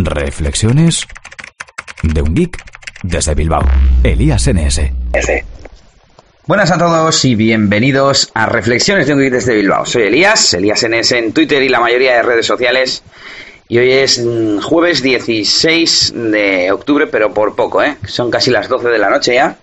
[0.00, 1.04] Reflexiones
[2.04, 2.56] de un geek
[3.02, 3.62] desde Bilbao.
[4.04, 4.80] Elías NS.
[6.46, 9.84] Buenas a todos y bienvenidos a Reflexiones de un geek desde Bilbao.
[9.84, 13.02] Soy Elías, Elías NS en Twitter y la mayoría de redes sociales.
[13.66, 17.96] Y hoy es mm, jueves 16 de octubre, pero por poco, ¿eh?
[18.06, 19.58] Son casi las 12 de la noche ya.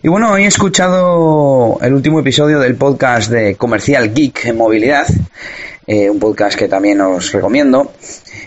[0.00, 5.06] Y bueno, hoy he escuchado el último episodio del podcast de Comercial Geek en Movilidad,
[5.88, 7.92] eh, un podcast que también os recomiendo.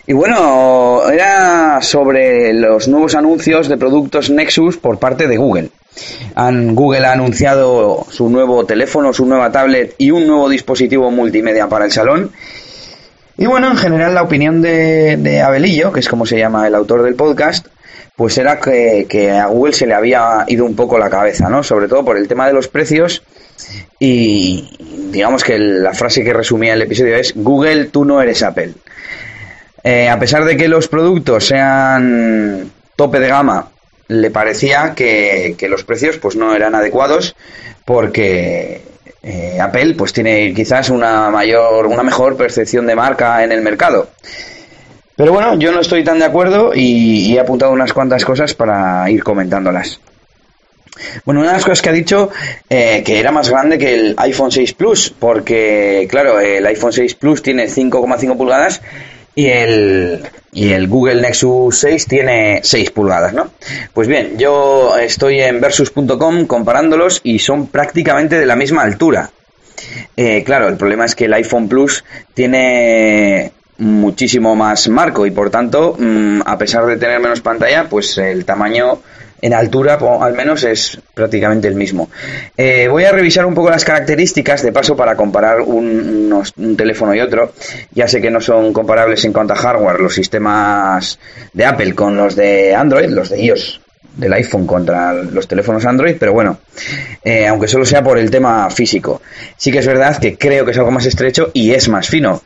[0.10, 5.70] Y bueno, era sobre los nuevos anuncios de productos Nexus por parte de Google.
[6.36, 11.86] Google ha anunciado su nuevo teléfono, su nueva tablet y un nuevo dispositivo multimedia para
[11.86, 12.32] el salón.
[13.38, 17.04] Y bueno, en general la opinión de, Abelillo, que es como se llama el autor
[17.04, 17.68] del podcast,
[18.16, 21.62] pues era que, a Google se le había ido un poco la cabeza, ¿no?
[21.62, 23.22] Sobre todo por el tema de los precios
[24.00, 24.76] y
[25.12, 28.74] digamos que la frase que resumía el episodio es Google, tú no eres Apple.
[29.84, 33.70] Eh, a pesar de que los productos sean tope de gama,
[34.10, 37.36] le parecía que, los precios pues no eran adecuados
[37.86, 38.82] porque
[39.24, 44.10] eh, Apple pues tiene quizás una mayor, una mejor percepción de marca en el mercado.
[45.16, 49.10] Pero bueno, yo no estoy tan de acuerdo y, he apuntado unas cuantas cosas para
[49.12, 50.00] ir comentándolas.
[51.24, 52.30] Bueno, una de las cosas que ha dicho
[52.70, 57.16] eh, que era más grande que el iPhone 6 Plus, porque claro, el iPhone 6
[57.16, 58.82] Plus tiene 5,5 pulgadas
[59.36, 63.52] y el, y el Google Nexus 6 tiene 6 pulgadas, ¿no?
[63.94, 69.32] Pues bien, yo estoy en versus.com comparándolos y son prácticamente de la misma altura.
[70.16, 75.50] Eh, claro, el problema es que el iPhone Plus tiene muchísimo más marco y por
[75.50, 79.00] tanto, mm, a pesar de tener menos pantalla, pues el tamaño
[79.42, 82.10] en altura al menos es prácticamente el mismo.
[82.56, 87.14] Eh, voy a revisar un poco las características de paso para comparar un, un, teléfono
[87.14, 87.54] y otro.
[87.92, 91.20] Ya sé que no son comparables en cuanto a hardware los sistemas
[91.54, 93.82] de Apple con los de Android, los de iOS
[94.16, 96.60] del iPhone contra los teléfonos Android, pero bueno,
[97.24, 99.22] eh, aunque solo sea por el tema físico.
[99.56, 102.42] Sí que es verdad que creo que es algo más estrecho y es más fino.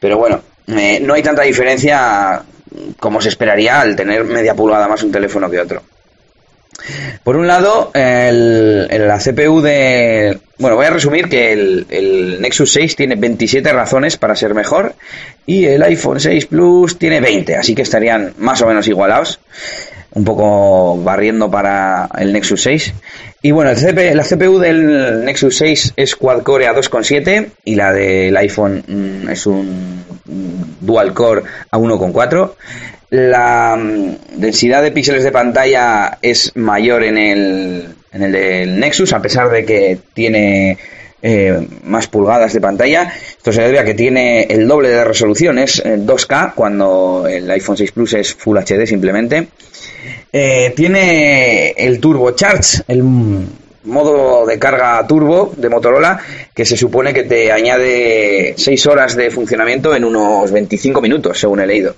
[0.00, 2.42] Pero bueno, eh, no hay tanta diferencia
[2.98, 5.82] como se esperaría al tener media pulgada más un teléfono que otro.
[7.24, 10.38] Por un lado, el, la CPU de...
[10.58, 14.94] Bueno, voy a resumir que el, Nexus 6 tiene 27 razones para ser mejor
[15.46, 19.40] y el iPhone 6 Plus tiene 20, así que estarían más o menos igualados,
[20.12, 22.94] un poco barriendo para el Nexus 6.
[23.42, 28.82] Y bueno, la CPU del Nexus 6 es quad-core a 2,7 y la del iPhone
[28.86, 30.04] mm, es un
[30.80, 32.52] dual core a 1,4.
[33.10, 39.12] La mm, densidad de píxeles de pantalla es mayor en el, en el del Nexus,
[39.12, 40.76] a pesar de que tiene
[41.22, 43.12] eh, más pulgadas de pantalla.
[43.38, 47.50] Esto se debe a que tiene el doble de resolución, es 2K, eh, cuando el
[47.50, 49.48] iPhone 6 Plus es Full HD simplemente.
[50.30, 53.02] Eh, tiene el Turbo Charge, el
[53.84, 56.20] modo de carga turbo de Motorola
[56.52, 61.60] que se supone que te añade 6 horas de funcionamiento en unos 25 minutos, según
[61.60, 61.96] he leído.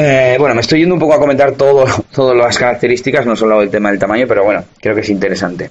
[0.00, 3.60] Eh, bueno, me estoy yendo un poco a comentar todo, todas las características, no solo
[3.60, 5.70] el tema del tamaño, pero bueno, creo que es interesante.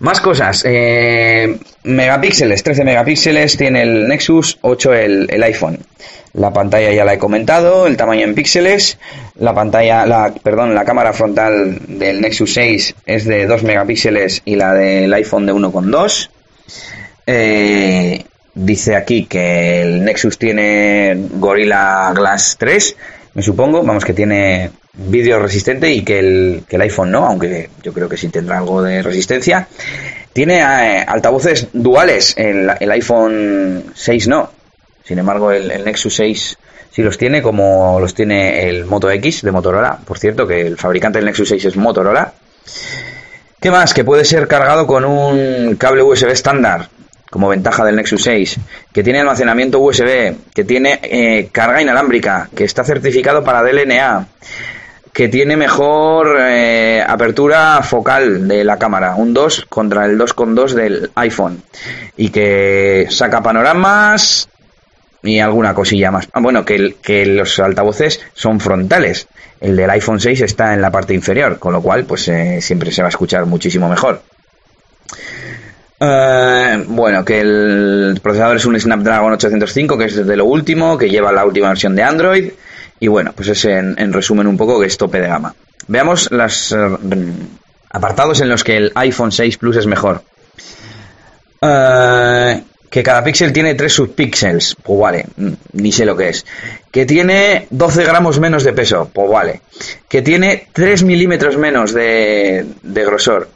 [0.00, 0.64] Más cosas.
[0.66, 5.78] Eh, megapíxeles, 13 megapíxeles tiene el Nexus, 8 el, iPhone.
[6.34, 8.98] La pantalla ya la he comentado, el tamaño en píxeles.
[9.36, 14.56] La pantalla, la, perdón, la cámara frontal del Nexus 6 es de 2 megapíxeles y
[14.56, 16.30] la del iPhone de 1,2.
[17.26, 18.24] Eh,
[18.58, 22.96] dice aquí que el Nexus tiene Gorilla Glass 3,
[23.34, 27.70] me supongo, vamos que tiene vídeo resistente y que el, que el iPhone no, aunque
[27.82, 29.68] yo creo que sí tendrá algo de resistencia.
[30.32, 34.50] Tiene eh, altavoces duales, el, el, iPhone 6 no.
[35.04, 36.58] Sin embargo, el, Nexus 6
[36.90, 39.98] sí los tiene, como los tiene el Moto X de Motorola.
[40.04, 42.32] Por cierto, que el fabricante del Nexus 6 es Motorola.
[43.60, 43.94] ¿Qué más?
[43.94, 46.88] Que puede ser cargado con un cable USB estándar,
[47.30, 48.58] como ventaja del Nexus 6,
[48.92, 54.26] que tiene almacenamiento USB, que tiene eh, carga inalámbrica, que está certificado para DLNA,
[55.12, 61.10] que tiene mejor eh, apertura focal de la cámara, un 2 contra el 2.2 del
[61.16, 61.62] iPhone,
[62.16, 64.48] y que saca panoramas
[65.22, 66.28] y alguna cosilla más.
[66.32, 69.26] Ah, bueno, que, los altavoces son frontales.
[69.60, 72.92] El del iPhone 6 está en la parte inferior, con lo cual pues eh, siempre
[72.92, 74.22] se va a escuchar muchísimo mejor.
[76.00, 81.10] Eh, bueno, que el procesador es un Snapdragon 805, que es de lo último, que
[81.10, 82.50] lleva la última versión de Android.
[83.00, 85.54] Y bueno, pues es en, resumen un poco que es tope de gama.
[85.86, 86.76] Veamos los eh,
[87.90, 90.22] apartados en los que el iPhone 6 Plus es mejor.
[91.60, 96.46] Eh, que cada píxel tiene 3 subpíxeles, pues vale, mm, ni sé lo que es.
[96.90, 99.60] Que tiene 12 gramos menos de peso, pues vale.
[100.08, 103.48] Que tiene 3 milímetros menos de, de grosor.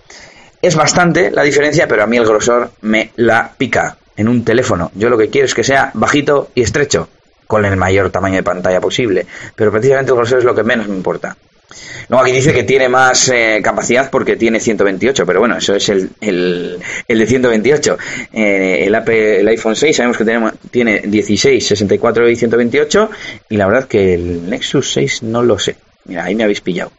[0.63, 4.93] Es bastante la diferencia, pero a mí el grosor me la pica en un teléfono.
[4.95, 7.09] Yo lo que quiero es que sea bajito y estrecho,
[7.49, 9.27] con el mayor tamaño de pantalla posible.
[9.57, 11.37] Pero precisamente el grosor es lo que menos me importa.
[12.09, 15.89] Luego aquí dice que tiene más eh, capacidad porque tiene 128, pero bueno, eso es
[15.89, 16.79] el, el,
[17.09, 17.99] el de 128.
[18.33, 20.25] Eh, el, iPhone 6 sabemos que
[20.71, 23.11] tiene 16, 64 y 128
[23.49, 25.77] y la verdad que el Nexus 6 no lo sé.
[26.05, 26.93] Mira, ahí me habéis pillado.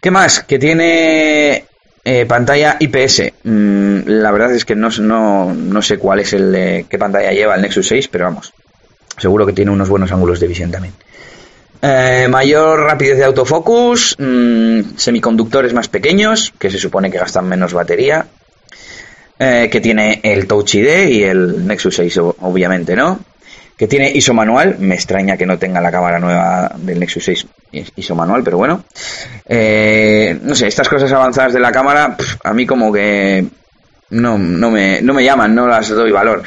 [0.00, 0.44] ¿Qué más?
[0.44, 1.64] Que tiene
[2.04, 3.32] eh, pantalla IPS.
[3.44, 7.32] Mm, la verdad es que no, no, no sé cuál es el de, qué pantalla
[7.32, 8.52] lleva el Nexus 6, pero vamos.
[9.16, 10.94] Seguro que tiene unos buenos ángulos de visión también.
[11.80, 17.72] Eh, mayor rapidez de autofocus, mm, semiconductores más pequeños, que se supone que gastan menos
[17.72, 18.26] batería,
[19.38, 23.20] eh, que tiene el Touch ID y el Nexus 6, obviamente, ¿no?
[23.76, 27.46] Que tiene ISO manual, me extraña que no tenga la cámara nueva del Nexus 6
[27.96, 28.84] ISO manual, pero bueno.
[29.48, 33.44] Eh, no sé, estas cosas avanzadas de la cámara, a mí como que
[34.10, 36.42] no, no, me, no me llaman, no las doy valor.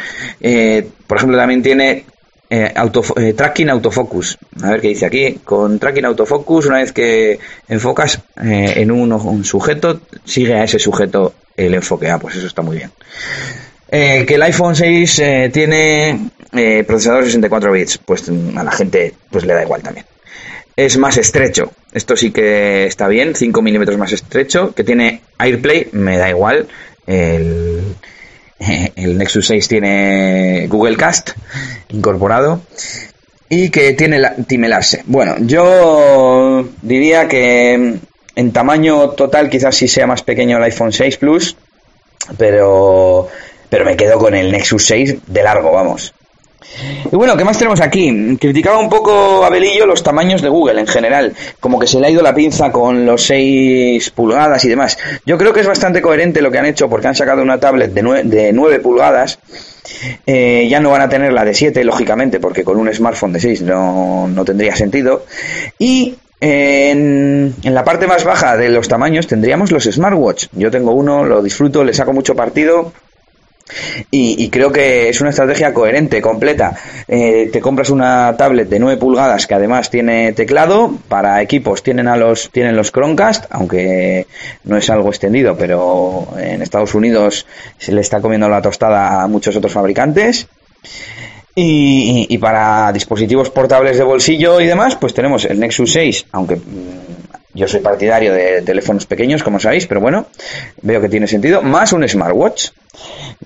[1.08, 2.06] por ejemplo, también tiene
[2.50, 4.38] eh, auto, eh, tracking autofocus.
[4.64, 5.40] A ver qué dice aquí.
[5.44, 11.34] Con tracking autofocus, una vez que enfocas eh, en un, sujeto, sigue a ese sujeto
[11.58, 12.10] el enfoque.
[12.10, 12.92] Ah, pues eso está muy bien.
[13.90, 15.22] que el iPhone 6
[15.52, 20.06] tiene procesador 64 bits, pues a la gente pues le da igual también.
[20.76, 21.72] Es más estrecho.
[21.92, 24.76] Esto sí que está bien, 5 milímetros más estrecho.
[24.76, 26.68] Que tiene AirPlay, me da igual.
[27.08, 27.96] El,
[28.96, 31.32] el Nexus 6 tiene Google Cast
[31.90, 32.62] incorporado
[33.50, 35.04] y que tiene la timelarse.
[35.06, 38.00] Bueno, yo diría que
[38.36, 41.56] en tamaño total quizás sí sea más pequeño el iPhone 6 Plus,
[42.38, 43.30] pero
[43.70, 46.14] pero me quedo con el Nexus 6 de largo, vamos.
[47.12, 48.38] Y bueno, ¿qué más tenemos aquí?
[48.40, 52.10] Criticaba un poco Abelillo los tamaños de Google en general, como que se le ha
[52.10, 54.98] ido la pinza con los 6 pulgadas y demás.
[55.26, 57.94] Yo creo que es bastante coherente lo que han hecho porque han sacado una tablet
[57.94, 59.40] de 9, de 9 pulgadas.
[60.26, 63.40] Eh, ya no van a tener la de 7, lógicamente, porque con un smartphone de
[63.40, 65.26] 6 no, no tendría sentido.
[65.80, 70.48] Y en, en, la parte más baja de los tamaños tendríamos los smartwatch.
[70.52, 72.92] Yo tengo uno, lo disfruto, le saco mucho partido.
[74.12, 76.76] Y, creo que es una estrategia coherente, completa.
[77.08, 80.92] Eh, te compras una tablet de 9 pulgadas que además tiene teclado.
[81.08, 84.28] Para equipos tienen, a los, tienen los Chromecast, aunque
[84.64, 87.46] no es algo extendido, pero en Estados Unidos
[87.78, 90.48] se le está comiendo la tostada a muchos otros fabricantes.
[91.60, 96.60] Y, y, para dispositivos portables de bolsillo y demás, pues tenemos el Nexus 6, aunque
[97.56, 100.28] yo soy partidario de teléfonos pequeños, como sabéis, pero bueno,
[100.84, 102.70] veo que tiene sentido, más un smartwatch.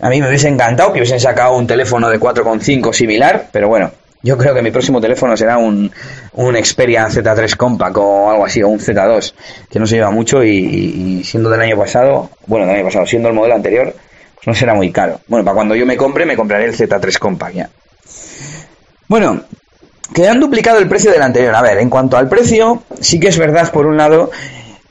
[0.01, 3.91] A mí me hubiese encantado que hubiesen sacado un teléfono de 4,5 similar, pero bueno,
[4.21, 5.89] yo creo que mi próximo teléfono será un,
[6.33, 9.33] un Xperia Z3 Compact o algo así, o un Z2,
[9.69, 13.29] que no se lleva mucho y, siendo del año pasado, bueno, del año pasado, siendo
[13.29, 13.95] el modelo anterior,
[14.35, 15.21] pues no será muy caro.
[15.27, 17.69] Bueno, para cuando yo me compre, me compraré el Z3 Compact ya.
[19.07, 19.43] Bueno,
[20.13, 21.55] que han duplicado el precio del anterior.
[21.55, 24.31] A ver, en cuanto al precio, sí que es verdad, por un lado,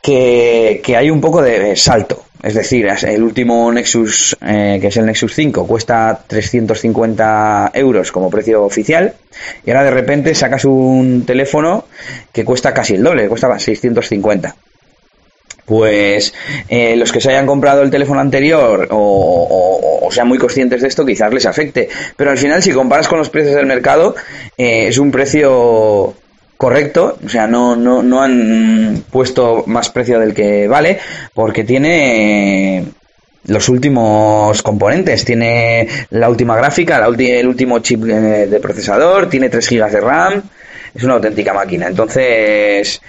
[0.03, 2.25] que, hay un poco de salto.
[2.43, 8.31] Es decir, el último Nexus, eh, que es el Nexus 5, cuesta 350 euros como
[8.31, 9.15] precio oficial.
[9.65, 11.85] Y ahora de repente sacas un teléfono
[12.33, 14.57] que cuesta casi el doble, cuesta 650
[15.71, 16.35] pues
[16.69, 21.07] eh, los que se hayan comprado el teléfono anterior o, sean muy conscientes de esto,
[21.07, 21.89] quizás les afecte.
[22.17, 24.17] Pero al final, si comparas con los precios del mercado,
[24.59, 26.13] eh, es un precio
[26.57, 30.99] correcto, o sea, no, no, no han puesto más precio del que vale,
[31.35, 32.85] porque tiene
[33.47, 35.25] los últimos componentes.
[35.25, 40.43] Tiene la última gráfica, el último chip eh, de procesador, tiene 3 GB de RAM,
[40.95, 41.89] es una auténtica máquina.
[41.89, 43.01] Entonces,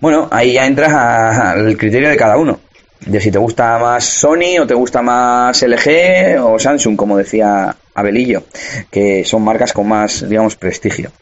[0.00, 2.60] bueno, ahí ya entras al criterio de cada uno.
[3.00, 7.74] De si te gusta más Sony o te gusta más LG o Samsung, como decía
[7.94, 8.42] Abelillo,
[8.90, 11.12] que son marcas con más, digamos, prestigio.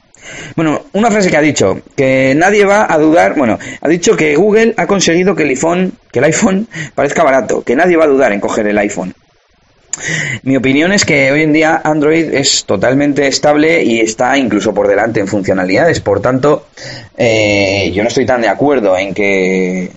[0.55, 4.35] Bueno, una frase que ha dicho, que nadie va a dudar, bueno, ha dicho que
[4.35, 8.09] Google ha conseguido que el iPhone, que el iPhone parezca barato, que nadie va a
[8.09, 9.15] dudar en coger el iPhone.
[10.43, 14.89] Mi opinión es que hoy en día Android es totalmente estable y está incluso por
[14.89, 16.01] delante en funcionalidades.
[16.01, 16.67] Por tanto,
[17.17, 19.91] eh, yo no estoy tan de acuerdo en que,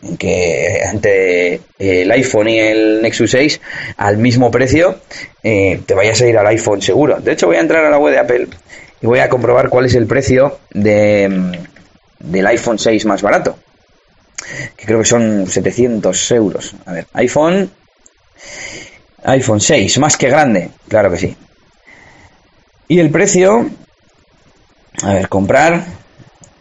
[0.89, 3.61] ante el iPhone y el Nexus 6
[3.97, 4.99] al mismo precio
[5.43, 7.19] eh, te vayas a ir al iPhone seguro.
[7.19, 8.47] De hecho, voy a entrar a la web de Apple
[9.01, 11.29] y voy a comprobar cuál es el precio de,
[12.19, 13.57] del iPhone 6 más barato.
[14.77, 16.73] Que creo que son 700 euros.
[16.85, 17.69] A ver, iPhone
[19.23, 21.35] iPhone 6, más que grande, claro que sí.
[22.88, 23.69] Y el precio,
[25.03, 25.83] a ver, comprar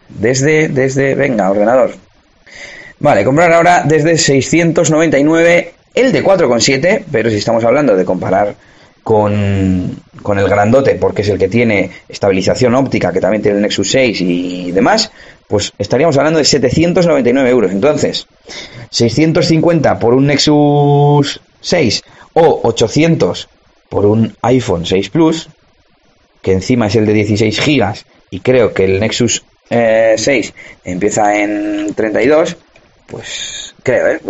[0.08, 1.94] desde, desde, venga, ordenador.
[3.00, 8.54] Vale, comprar ahora desde 699 el de 4,7, pero si estamos hablando de comparar
[9.02, 13.62] con, con, el grandote, porque es el que tiene estabilización óptica, que también tiene el
[13.62, 15.10] Nexus 6 y demás,
[15.46, 17.72] pues estaríamos hablando de 799 euros.
[17.72, 18.26] Entonces,
[18.90, 22.02] 650 por un Nexus 6
[22.38, 23.48] o 800
[23.88, 25.48] por un iPhone 6 Plus,
[26.42, 30.52] que encima es el de 16 gigas y creo que el Nexus 6 eh,
[30.84, 32.56] empieza en 32,
[33.06, 34.20] pues creo, ¿eh?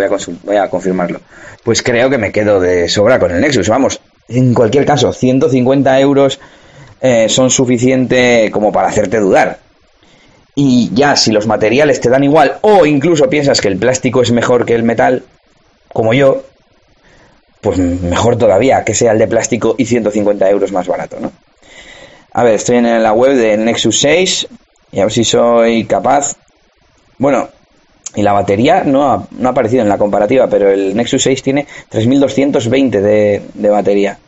[0.44, 1.20] voy, a confirmarlo.
[1.64, 3.68] Pues creo que me quedo de sobra con el Nexus.
[3.68, 6.40] Vamos, en cualquier caso, 150 euros
[7.00, 9.58] eh, son suficiente como para hacerte dudar.
[10.54, 14.32] Y ya si los materiales te dan igual o incluso piensas que el plástico es
[14.32, 15.24] mejor que el metal,
[15.92, 16.42] como yo,
[17.60, 21.32] pues mejor todavía que sea el de plástico y 150 euros más barato, ¿no?
[22.32, 24.48] A ver, estoy en la web de Nexus 6
[24.92, 26.36] y a ver si soy capaz.
[27.18, 27.48] Bueno,
[28.14, 33.00] y la batería no ha, aparecido en la comparativa, pero el Nexus 6 tiene 3220
[33.00, 34.18] de, de batería.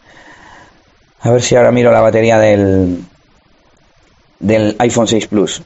[1.21, 3.05] A ver si ahora miro la batería del,
[4.41, 5.63] del iPhone 6 Plus.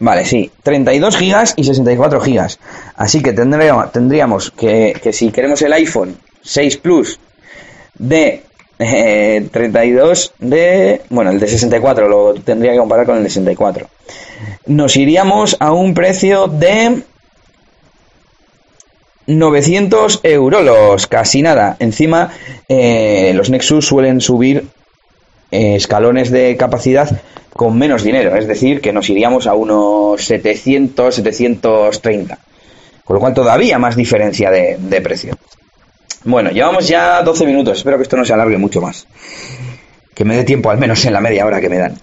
[0.00, 2.58] Vale, sí, 32 gigas y 64 gigas.
[2.96, 7.18] Así que tendríamos, tendríamos que, que si queremos el iPhone 6 Plus
[7.98, 8.42] de
[8.78, 11.00] 32 eh, de...
[11.10, 13.88] Bueno, el de 64 lo tendría que comparar con el de 64.
[14.66, 17.02] Nos iríamos a un precio de
[19.26, 21.76] 900 euros, casi nada.
[21.80, 22.32] Encima,
[22.68, 24.64] eh, los Nexus suelen subir
[25.50, 27.20] eh, escalones de capacidad
[27.52, 32.38] con menos dinero, es decir, que nos iríamos a unos 700, 730.
[33.04, 35.34] Con lo cual todavía más diferencia de, precio.
[36.24, 39.06] Bueno, llevamos ya 12 minutos, espero que esto no se alargue mucho más.
[40.14, 41.96] Que me dé tiempo al menos en la media hora que me dan.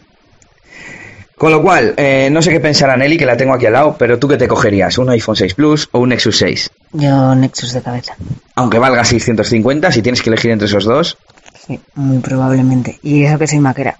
[1.37, 3.95] Con lo cual, eh, no sé qué pensará Nelly, que la tengo aquí al lado,
[3.99, 6.71] pero tú qué te cogerías, un iPhone 6 Plus o un Nexus 6?
[6.93, 8.15] Yo Nexus de cabeza.
[8.55, 11.17] Aunque valga 650, si tienes que elegir entre esos dos.
[11.67, 12.99] Sí, muy probablemente.
[13.03, 13.97] Y eso que soy maquera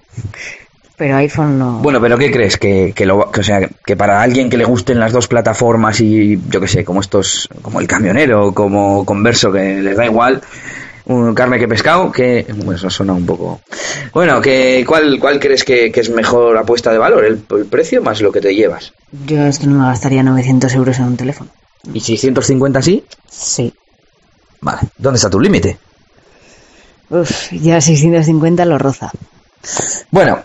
[0.96, 1.78] pero iPhone no.
[1.78, 2.56] Bueno, pero ¿qué crees?
[2.56, 6.40] Que, que, lo, o sea, que para alguien que le gusten las dos plataformas y
[6.48, 10.40] yo qué sé, como estos, como el camionero, como Converso, que les da igual,
[11.06, 13.60] un carne que pescado, que bueno, eso suena un poco.
[14.12, 17.24] Bueno, que ¿cuál, cuál crees que, es mejor apuesta de valor?
[17.24, 18.92] ¿El, precio más lo que te llevas?
[19.26, 21.50] Yo es que no me gastaría 900 euros en un teléfono.
[21.92, 23.04] ¿Y 650 sí?
[23.30, 23.72] Sí.
[24.60, 25.78] Vale, ¿dónde está tu límite?
[27.10, 29.12] Uf, ya 650 lo roza.
[30.10, 30.40] Bueno,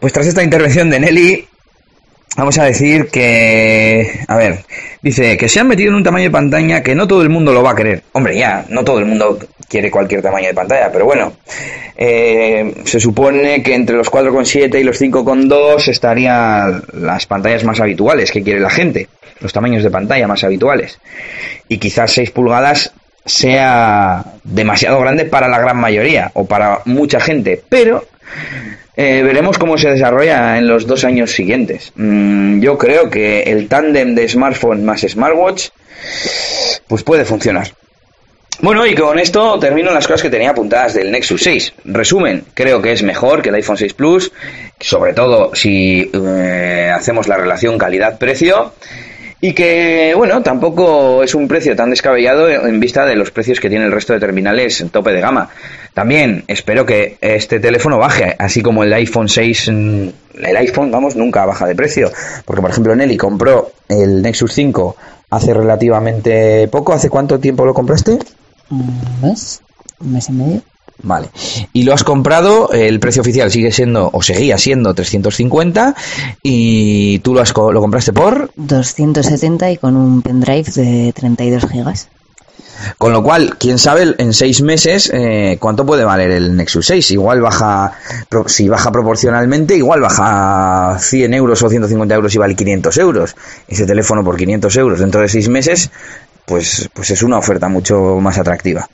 [0.00, 1.48] pues tras esta intervención de Nelly,
[2.36, 4.60] vamos a decir que, a ver,
[5.02, 7.52] dice que se han metido en un tamaño de pantalla que no todo el mundo
[7.52, 8.02] lo va a querer.
[8.12, 9.38] Hombre, ya, no todo el mundo
[9.68, 11.32] quiere cualquier tamaño de pantalla, pero bueno,
[11.96, 18.30] eh, se supone que entre los 4,7 y los 5,2 estarían las pantallas más habituales
[18.30, 19.08] que quiere la gente,
[19.40, 21.00] los tamaños de pantalla más habituales.
[21.68, 22.92] Y quizás 6 pulgadas
[23.26, 28.06] sea demasiado grande para la gran mayoría o para mucha gente, pero
[29.00, 31.92] eh, veremos cómo se desarrolla en los dos años siguientes.
[31.94, 35.68] Mm, yo creo que el tándem de smartphone más smartwatch
[36.88, 37.68] pues puede funcionar.
[38.60, 41.74] Bueno, y con esto termino las cosas que tenía apuntadas del Nexus 6.
[41.84, 44.32] Resumen, creo que es mejor que el iPhone 6 Plus,
[44.80, 48.72] sobre todo si eh, hacemos la relación calidad-precio
[49.40, 53.68] y que, bueno, tampoco es un precio tan descabellado en vista de los precios que
[53.68, 55.48] tiene el resto de terminales en tope de gama.
[55.94, 60.08] También espero que este teléfono baje, así como el iPhone 6, mm,
[60.42, 62.10] el iPhone, vamos, nunca baja de precio,
[62.44, 64.96] porque por ejemplo Nelly compró el Nexus 5
[65.30, 68.18] hace relativamente poco, ¿hace cuánto tiempo lo compraste?
[68.70, 69.60] Un mes,
[70.00, 70.62] un mes y medio.
[71.02, 71.28] Vale.
[71.72, 75.94] Y lo has comprado, el precio oficial sigue siendo, o seguía siendo 350,
[76.42, 78.50] y tú lo, has, lo compraste por...
[78.56, 82.08] 270 y con un pendrive de 32 gigas.
[82.96, 87.10] Con lo cual, quién sabe en seis meses eh, cuánto puede valer el Nexus 6.
[87.12, 87.92] Igual baja,
[88.46, 93.36] si baja proporcionalmente, igual baja 100 euros o 150 euros y vale 500 euros.
[93.66, 95.90] Ese teléfono por 500 euros dentro de seis meses,
[96.44, 98.88] pues, pues es una oferta mucho más atractiva.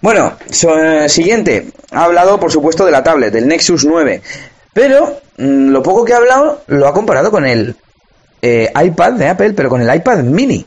[0.00, 1.68] Bueno, eh, siguiente.
[1.92, 4.22] Ha hablado, por supuesto, de la tablet, del Nexus 9.
[4.72, 7.76] Pero mm, lo poco que ha hablado lo ha comparado con el
[8.42, 10.66] eh, iPad de Apple, pero con el iPad mini.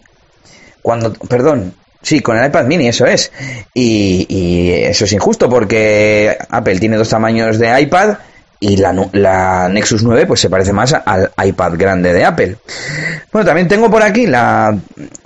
[0.82, 3.32] Cuando, perdón, sí, con el iPad mini, eso es.
[3.74, 8.18] Y, eso es injusto porque Apple tiene dos tamaños de iPad
[8.60, 12.58] y la, la, Nexus 9 pues se parece más al iPad grande de Apple.
[13.32, 14.78] Bueno, también tengo por aquí la,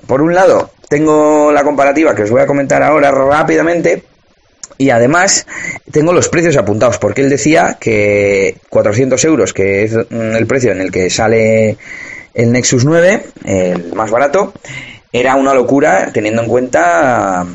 [0.08, 4.04] por un lado, tengo la comparativa que os voy a comentar ahora rápidamente
[4.78, 5.48] Y además
[5.92, 10.72] tengo los precios apuntados, porque él decía que 400 euros, que es mm, el precio
[10.72, 11.78] en el que sale
[12.34, 14.54] el Nexus 9, el más barato,
[15.12, 17.46] era una locura teniendo en cuenta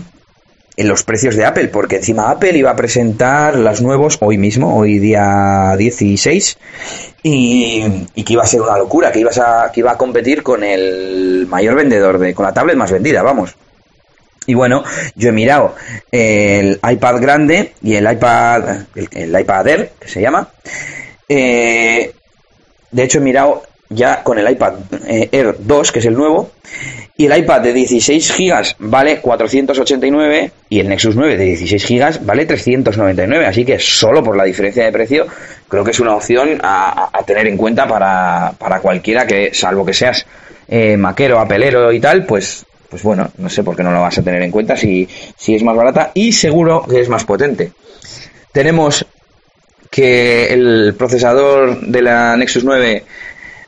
[0.76, 4.76] en los precios de Apple, porque encima Apple iba a presentar las nuevos hoy mismo,
[4.76, 6.58] hoy día 16,
[7.22, 10.64] y, que iba a ser una locura, que, ibas a, que iba a competir con
[10.64, 13.54] el mayor vendedor, de, con la tablet más vendida, vamos.
[14.46, 14.82] Y bueno,
[15.14, 15.76] yo he mirado
[16.10, 20.48] el iPad grande y el iPad, el, iPad Air, que se llama.
[21.28, 22.12] Eh,
[22.90, 23.62] de hecho, he mirado
[23.94, 24.74] ya con el iPad
[25.06, 26.50] eh, Air 2, que es el nuevo,
[27.16, 32.26] y el iPad de 16 GB vale 489 y el Nexus 9 de 16 GB
[32.26, 33.46] vale 399.
[33.46, 35.26] Así que solo por la diferencia de precio
[35.68, 39.92] creo que es una opción a, tener en cuenta para, para, cualquiera que, salvo que
[39.92, 40.26] seas
[40.68, 44.18] eh, maquero, apelero y tal, pues, pues bueno, no sé por qué no lo vas
[44.18, 47.72] a tener en cuenta si, si es más barata y seguro que es más potente.
[48.52, 49.06] Tenemos
[49.90, 53.04] que el procesador de la Nexus 9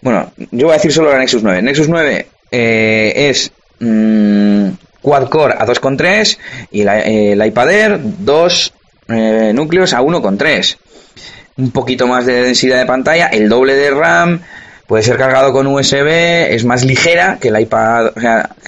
[0.04, 1.62] bueno, yo voy a decir solo la Nexus 9.
[1.62, 4.68] Nexus 9 eh, es mm,
[5.00, 6.38] quad-core a 2,3
[6.70, 8.72] y el iPad Air 2
[9.08, 10.76] eh, núcleos a 1,3.
[11.56, 14.42] Un poquito más de densidad de pantalla, el doble de RAM,
[14.86, 16.06] puede ser cargado con USB,
[16.50, 18.10] es más ligera que el iPad,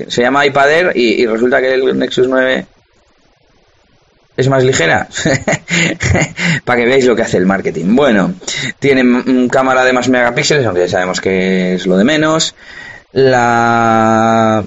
[0.09, 2.65] se llama iPad Air y resulta que el Nexus 9
[4.37, 5.09] es más ligera.
[6.65, 7.95] Para que veáis lo que hace el marketing.
[7.97, 8.35] Bueno,
[8.79, 12.55] tiene cámara de más megapíxeles, aunque ya sabemos que es lo de menos.
[13.13, 14.63] La,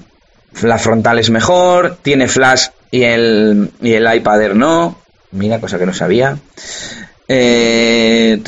[0.62, 4.98] la frontal es mejor, tiene flash y el, y el iPad no.
[5.32, 6.38] Mira, cosa que no sabía.
[7.28, 8.42] Eh,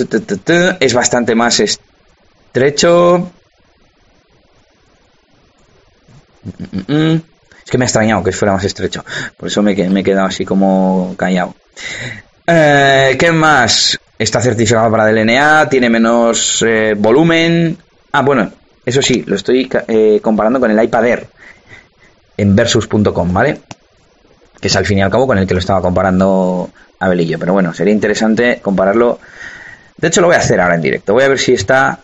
[0.79, 3.31] es bastante más estrecho.
[7.63, 9.03] Es que me ha extrañado que fuera más estrecho.
[9.37, 11.55] Por eso me, he quedado así como callado.
[12.47, 13.99] Eh, ¿Qué más?
[14.17, 17.77] Está certificado para DLNA, tiene menos eh, volumen.
[18.11, 18.51] Ah, bueno,
[18.85, 21.27] eso sí, lo estoy eh, comparando con el iPad Air
[22.37, 23.61] en versus.com, ¿vale?
[24.59, 27.39] Que es al fin y al cabo con el que lo estaba comparando Abelillo.
[27.39, 29.19] Pero bueno, sería interesante compararlo.
[29.97, 31.13] De hecho, lo voy a hacer ahora en directo.
[31.13, 31.99] Voy a ver si está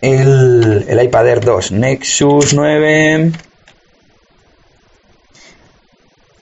[0.00, 3.32] el, el iPad Air 2 Nexus 9.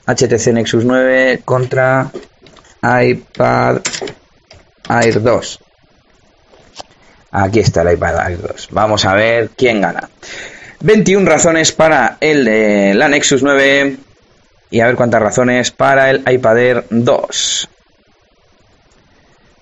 [0.06, 2.10] HTC Nexus 9 contra
[2.82, 3.80] iPad
[4.88, 5.60] Air 2.
[7.32, 8.68] Aquí está el iPad Air 2.
[8.72, 10.08] Vamos a ver quién gana.
[10.80, 13.96] 21 razones para el de la Nexus 9
[14.70, 17.68] y a ver cuántas razones para el iPad Air 2.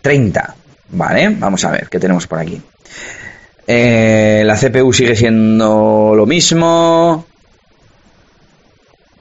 [0.00, 0.54] 30.
[0.92, 2.60] Vale, vamos a ver qué tenemos por aquí.
[3.66, 7.26] Eh, la CPU sigue siendo lo mismo.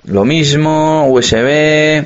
[0.09, 2.03] Lo mismo, USB.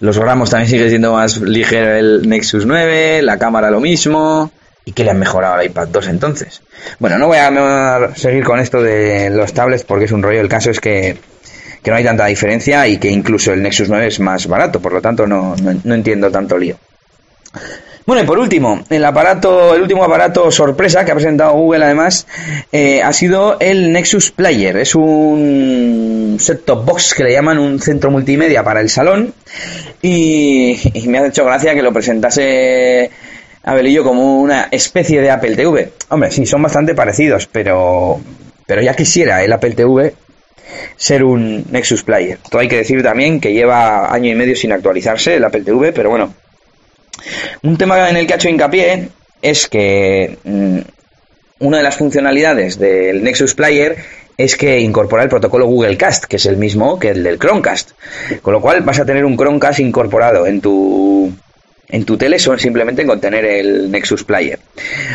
[0.00, 3.22] Los gramos también sigue siendo más ligero el Nexus 9.
[3.22, 4.50] La cámara lo mismo.
[4.84, 6.62] ¿Y qué le han mejorado al iPad 2 entonces?
[6.98, 10.40] Bueno, no voy a seguir con esto de los tablets porque es un rollo.
[10.40, 11.16] El caso es que,
[11.86, 14.80] no hay tanta diferencia y que incluso el Nexus 9 es más barato.
[14.80, 16.76] Por lo tanto, no, no entiendo tanto lío.
[18.10, 22.26] Bueno, y por último, el aparato, el último aparato sorpresa que ha presentado Google además
[22.72, 24.78] eh, ha sido el Nexus Player.
[24.78, 29.32] Es un set-top box que le llaman un centro multimedia para el salón
[30.02, 33.12] y, me ha hecho gracia que lo presentase
[33.62, 35.92] Abelillo como una especie de Apple TV.
[36.08, 38.20] Hombre, sí, son bastante parecidos, pero,
[38.66, 40.14] pero ya quisiera el Apple TV
[40.96, 42.40] ser un Nexus Player.
[42.50, 45.92] Todo hay que decir también que lleva año y medio sin actualizarse el Apple TV,
[45.92, 46.34] pero bueno,
[47.62, 49.08] un tema en el que ha hecho hincapié
[49.42, 50.78] es que mm,
[51.60, 53.96] una de las funcionalidades del Nexus Player
[54.36, 57.90] es que incorpora el protocolo Google Cast, que es el mismo que el del Chromecast.
[58.40, 61.30] Con lo cual vas a tener un Chromecast incorporado en tu
[61.92, 64.58] en tu tele simplemente con tener el Nexus Player.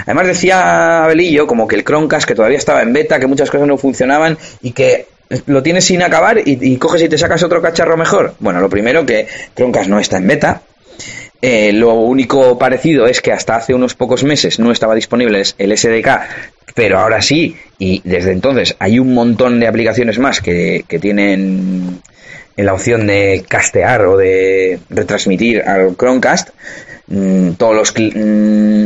[0.04, 3.68] Además decía Abelillo como que el Chromecast que todavía estaba en beta, que muchas cosas
[3.68, 5.08] no funcionaban y que
[5.48, 8.36] lo tienes sin acabar y, y coges y te sacas otro cacharro mejor.
[8.40, 10.62] Bueno, lo primero que Chromecast no está en beta,
[11.42, 15.78] eh, lo único parecido es que hasta hace unos pocos meses no estaba disponible el
[15.78, 16.08] SDK,
[16.74, 22.02] pero ahora sí, y desde entonces hay un montón de aplicaciones más que, tienen
[22.58, 26.50] la opción de castear o de retransmitir al Chromecast.
[27.08, 28.86] Mm, todos los mm,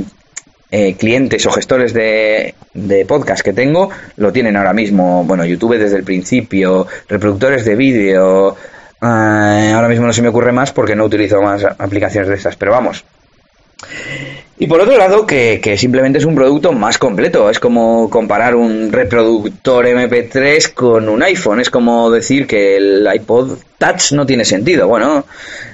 [0.72, 5.24] eh, clientes o gestores de, de, podcast que tengo lo tienen ahora mismo.
[5.24, 8.56] Bueno, YouTube desde el principio, reproductores de vídeo,
[9.02, 12.56] Ah, ahora mismo no se me ocurre más porque no utilizo más aplicaciones de estas,
[12.56, 13.06] pero vamos.
[14.62, 17.50] Y por otro lado, que, que, simplemente es un producto más completo.
[17.50, 21.62] Es como comparar un reproductor MP3 con un iPhone.
[21.62, 24.90] Es como decir que el iPod Touch no tiene sentido.
[24.90, 25.24] Bueno,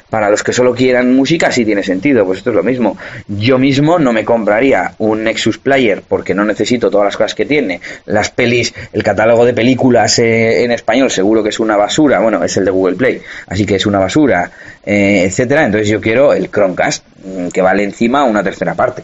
[0.09, 2.97] para los que solo quieran música sí tiene sentido, pues esto es lo mismo.
[3.27, 7.45] Yo mismo no me compraría un Nexus Player porque no necesito todas las cosas que
[7.45, 7.81] tiene.
[8.05, 12.43] Las pelis, el catálogo de películas eh, en español seguro que es una basura, bueno,
[12.43, 14.51] es el de Google Play, así que es una basura,
[14.85, 15.65] eh, etcétera.
[15.65, 19.03] Entonces yo quiero el Chromecast, mm, que vale encima una tercera parte.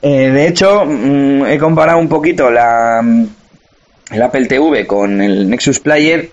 [0.00, 3.02] Eh, de hecho, mm, he comparado un poquito la,
[4.10, 6.30] el Apple TV con el Nexus Player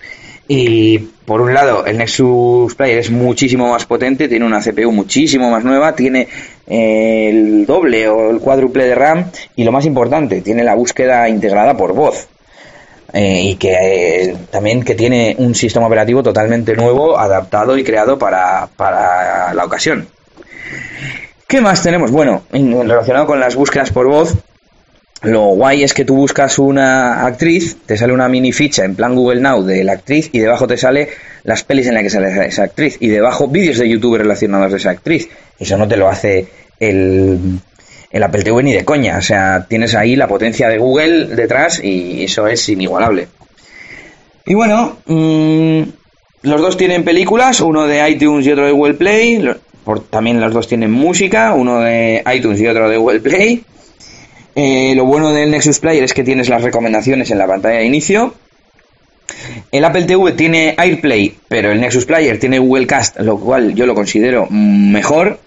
[0.54, 5.50] y por un lado, el Nexus Player es muchísimo más potente, tiene una CPU muchísimo
[5.50, 6.28] más nueva, tiene
[6.66, 11.26] eh, el doble o el cuádruple de RAM y lo más importante, tiene la búsqueda
[11.26, 12.28] integrada por voz.
[13.14, 18.18] Eh, y que eh, también que tiene un sistema operativo totalmente nuevo, adaptado y creado
[18.18, 20.06] para, para la ocasión.
[21.46, 22.10] ¿Qué más tenemos?
[22.10, 24.36] Bueno, relacionado con las búsquedas por voz,
[25.22, 29.14] lo guay es que tú buscas una actriz, te sale una mini ficha en plan
[29.14, 31.08] Google Now de la actriz y debajo te sale
[31.44, 34.78] las pelis en las que sale esa actriz y debajo vídeos de YouTube relacionados de
[34.78, 35.28] esa actriz.
[35.58, 36.46] Eso no te lo hace
[36.80, 37.38] el,
[38.10, 39.18] el Apple TV ni de coña.
[39.18, 43.28] O sea, tienes ahí la potencia de Google detrás y eso es inigualable.
[44.44, 45.82] Y bueno, mm,
[46.42, 49.48] los dos tienen películas, uno de iTunes y otro de Google Play.
[50.10, 53.64] también los dos tienen música, uno de iTunes y otro de Google Play.
[54.54, 57.86] Eh, lo bueno del Nexus Player es que tienes las recomendaciones en la pantalla de
[57.86, 58.34] inicio.
[59.70, 63.86] El Apple TV tiene AirPlay, pero el Nexus Player tiene Google Cast, lo cual yo
[63.86, 65.38] lo considero mejor.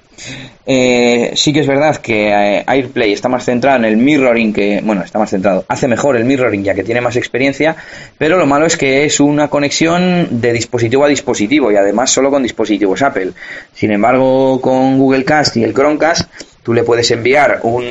[0.66, 4.82] Eh, sí que es verdad que eh, AirPlay está más centrado en el mirroring que,
[4.84, 7.76] bueno, está más centrado, hace mejor el mirroring ya que tiene más experiencia,
[8.18, 12.32] pero lo malo es que es una conexión de dispositivo a dispositivo y además solo
[12.32, 13.34] con dispositivos Apple.
[13.74, 16.32] Sin embargo, con Google Cast y el Chromecast,
[16.64, 17.84] tú le puedes enviar un,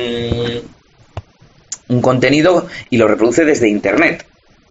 [1.87, 4.25] un contenido y lo reproduce desde Internet.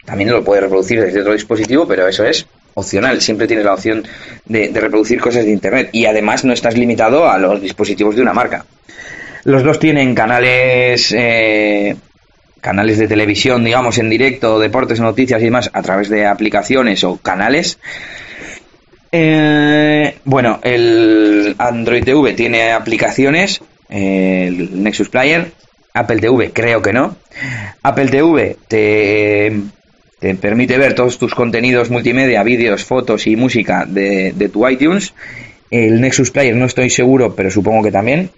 [0.04, 3.20] También lo puede reproducir desde otro dispositivo, pero eso es opcional.
[3.20, 4.04] Siempre tienes la opción
[4.44, 5.88] de, reproducir cosas de Internet.
[5.92, 8.64] Y además no estás limitado a los dispositivos de una marca.
[9.44, 11.96] Los dos tienen canales, eh,
[12.60, 17.16] canales de televisión, digamos, en directo, deportes, noticias y demás, a través de aplicaciones o
[17.18, 17.78] canales.
[19.12, 25.52] Eh, bueno, el Android TV tiene aplicaciones, el Nexus Player,
[25.96, 27.16] Apple TV creo que no.
[27.84, 29.52] Apple TV te,
[30.18, 35.14] te permite ver todos tus contenidos multimedia, vídeos, fotos y música de, tu iTunes.
[35.70, 38.30] El Nexus Player no estoy seguro, pero supongo que también.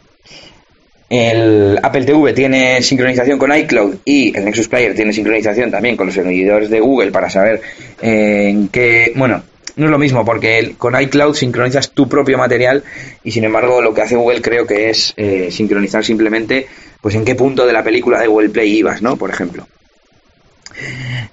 [1.09, 6.09] El Apple TV tiene sincronización con iCloud y el Nexus Player tiene sincronización también con
[6.09, 7.63] los servidores de Google para saber
[8.03, 9.43] eh, en qué, bueno,
[9.77, 12.83] no es lo mismo porque con iCloud sincronizas tu propio material
[13.23, 16.67] y sin embargo lo que hace Google creo que es eh, sincronizar simplemente
[17.01, 19.17] pues en qué punto de la película de Google Play ibas, ¿no?
[19.17, 19.69] Por ejemplo.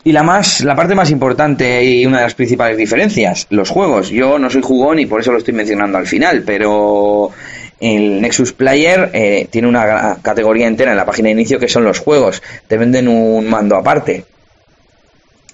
[0.03, 4.09] Y la más, la parte más importante y una de las principales diferencias, los juegos.
[4.09, 7.31] Yo no soy jugón y por eso lo estoy mencionando al final, pero
[7.79, 11.85] el Nexus Player eh, tiene una categoría entera en la página de inicio que son
[11.85, 12.43] los juegos.
[12.67, 14.25] Te venden un mando aparte.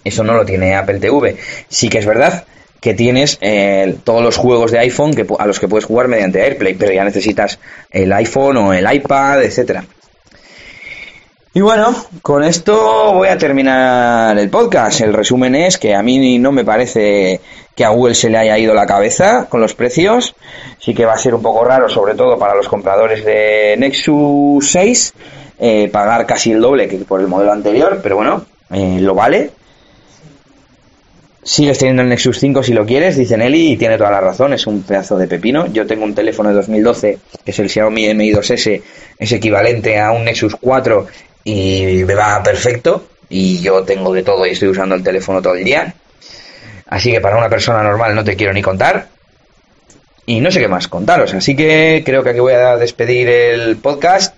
[0.04, 1.38] Eso no lo tiene Apple TV.
[1.68, 2.46] Sí que es verdad
[2.82, 6.42] que tienes eh, todos los juegos de iPhone que, a los que puedes jugar mediante
[6.42, 9.84] AirPlay, pero ya necesitas el iPhone o el iPad, etcétera.
[11.52, 15.02] Y bueno, con esto voy a terminar el podcast.
[15.02, 17.42] El resumen es que a mí no me parece
[17.76, 20.36] que a Google se le haya ido la cabeza con los precios.
[20.78, 24.72] Sí que va a ser un poco raro, sobre todo para los compradores de Nexus
[24.72, 25.14] 6,
[25.60, 29.50] eh, pagar casi el doble que por el modelo anterior, pero bueno, eh, lo vale.
[31.50, 34.54] Sigues teniendo el Nexus 5 si lo quieres, dice Nelly, y tiene toda la razón,
[34.54, 35.66] es un pedazo de pepino.
[35.66, 38.84] Yo tengo un teléfono de 2012, que es el Xiaomi Mi 2S,
[39.18, 41.08] es equivalente a un Nexus 4
[41.46, 43.08] y me va perfecto.
[43.30, 45.92] Y yo tengo de todo y estoy usando el teléfono todo el día.
[46.86, 49.08] Así que para una persona normal no te quiero ni contar.
[50.28, 51.34] Y no sé qué más contaros.
[51.34, 54.36] Así que creo que aquí voy a despedir el podcast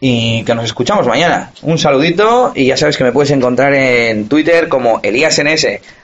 [0.00, 1.52] y que nos escuchamos mañana.
[1.62, 5.66] Un saludito y ya sabes que me puedes encontrar en Twitter como ElíasNS.